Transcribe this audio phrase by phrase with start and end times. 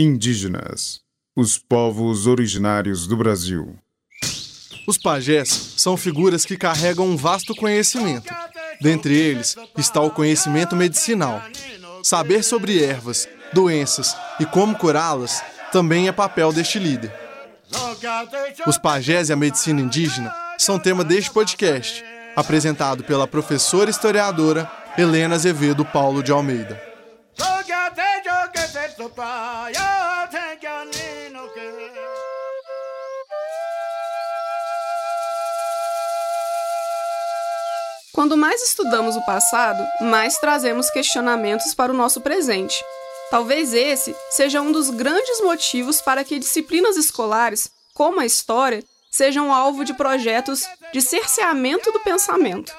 [0.00, 1.00] Indígenas,
[1.34, 3.76] os povos originários do Brasil.
[4.86, 8.32] Os pajés são figuras que carregam um vasto conhecimento.
[8.80, 11.42] Dentre eles está o conhecimento medicinal.
[12.00, 15.42] Saber sobre ervas, doenças e como curá-las
[15.72, 17.12] também é papel deste líder.
[18.68, 22.04] Os pajés e a medicina indígena são tema deste podcast,
[22.36, 26.87] apresentado pela professora historiadora Helena Azevedo Paulo de Almeida.
[38.12, 42.82] Quando mais estudamos o passado, mais trazemos questionamentos para o nosso presente.
[43.30, 49.52] Talvez esse seja um dos grandes motivos para que disciplinas escolares, como a história, sejam
[49.52, 52.74] alvo de projetos de cerceamento do pensamento.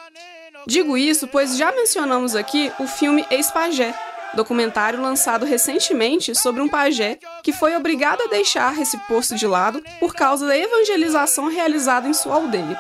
[0.68, 3.96] Digo isso pois já mencionamos aqui o filme Ex-Pajé,
[4.34, 9.84] documentário lançado recentemente sobre um pajé que foi obrigado a deixar esse posto de lado
[10.00, 12.80] por causa da evangelização realizada em sua aldeia.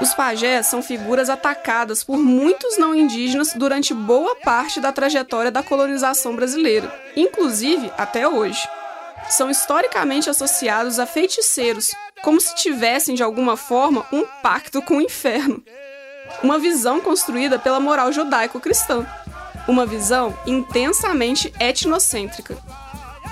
[0.00, 5.62] Os pajés são figuras atacadas por muitos não indígenas durante boa parte da trajetória da
[5.62, 8.68] colonização brasileira, inclusive até hoje.
[9.28, 15.00] São historicamente associados a feiticeiros, como se tivessem de alguma forma um pacto com o
[15.00, 15.62] inferno.
[16.42, 19.06] Uma visão construída pela moral judaico-cristã.
[19.68, 22.56] Uma visão intensamente etnocêntrica.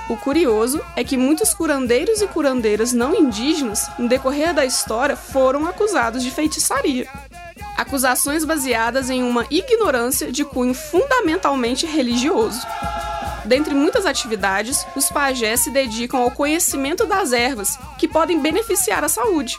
[0.09, 5.67] O curioso é que muitos curandeiros e curandeiras não indígenas, no decorrer da história, foram
[5.67, 7.09] acusados de feitiçaria.
[7.77, 12.61] Acusações baseadas em uma ignorância de cunho fundamentalmente religioso.
[13.45, 19.09] Dentre muitas atividades, os pajés se dedicam ao conhecimento das ervas, que podem beneficiar a
[19.09, 19.59] saúde.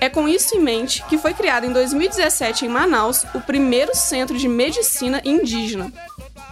[0.00, 4.38] É com isso em mente que foi criado em 2017 em Manaus o primeiro centro
[4.38, 5.92] de medicina indígena,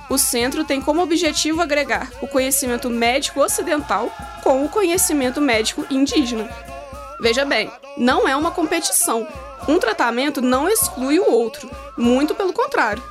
[0.08, 4.10] o centro tem como objetivo agregar o conhecimento médico ocidental
[4.42, 6.48] com o conhecimento médico indígena.
[7.20, 9.26] Veja bem, não é uma competição.
[9.66, 13.02] Um tratamento não exclui o outro, muito pelo contrário.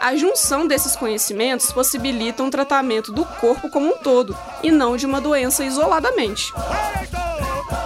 [0.00, 5.06] A junção desses conhecimentos possibilita um tratamento do corpo como um todo e não de
[5.06, 6.52] uma doença isoladamente.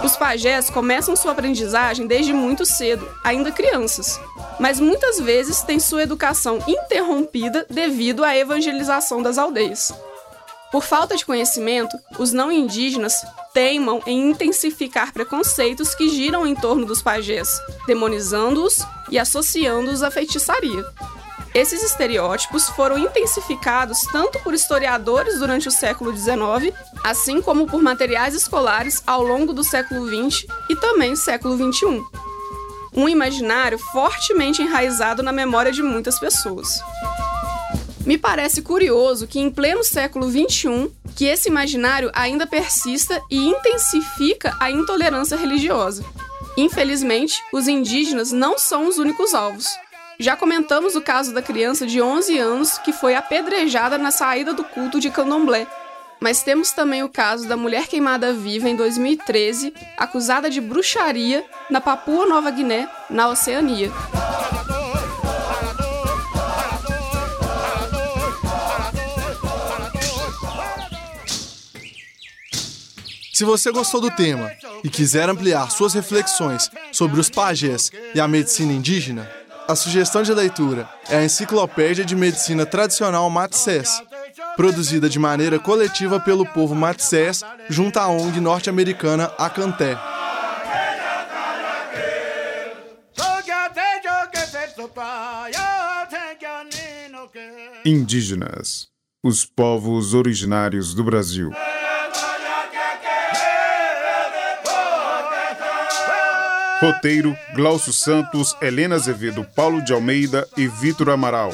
[0.03, 4.19] Os pajés começam sua aprendizagem desde muito cedo, ainda crianças,
[4.59, 9.93] mas muitas vezes têm sua educação interrompida devido à evangelização das aldeias.
[10.73, 16.85] Por falta de conhecimento, os não indígenas teimam em intensificar preconceitos que giram em torno
[16.85, 17.49] dos pajés,
[17.87, 20.83] demonizando-os e associando-os à feitiçaria.
[21.53, 28.33] Esses estereótipos foram intensificados tanto por historiadores durante o século XIX, assim como por materiais
[28.33, 32.03] escolares ao longo do século XX e também século XXI
[32.95, 36.79] um imaginário fortemente enraizado na memória de muitas pessoas.
[38.05, 44.55] Me parece curioso que em pleno século XXI, que esse imaginário ainda persista e intensifica
[44.59, 46.03] a intolerância religiosa.
[46.57, 49.67] Infelizmente, os indígenas não são os únicos alvos.
[50.19, 54.63] Já comentamos o caso da criança de 11 anos que foi apedrejada na saída do
[54.63, 55.65] culto de candomblé,
[56.23, 61.81] mas temos também o caso da mulher queimada viva em 2013, acusada de bruxaria na
[61.81, 63.91] Papua Nova Guiné, na Oceania.
[73.33, 74.49] Se você gostou do tema
[74.81, 79.29] e quiser ampliar suas reflexões sobre os pajés e a medicina indígena,
[79.67, 84.01] a sugestão de leitura é a Enciclopédia de Medicina Tradicional Matsés,
[84.55, 89.97] produzida de maneira coletiva pelo povo Matsés junto à ONG norte-americana Acanté.
[97.85, 98.87] Indígenas,
[99.23, 101.51] os povos originários do Brasil.
[106.79, 111.53] Roteiro: Glaucio Santos, Helena Azevedo, Paulo de Almeida e Vitor Amaral.